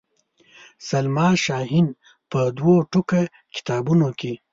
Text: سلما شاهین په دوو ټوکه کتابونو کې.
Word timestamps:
سلما 0.87 1.27
شاهین 1.45 1.87
په 2.31 2.39
دوو 2.57 2.75
ټوکه 2.91 3.21
کتابونو 3.55 4.09
کې. 4.19 4.33